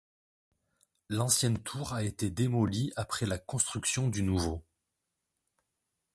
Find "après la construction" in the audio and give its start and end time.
2.95-4.07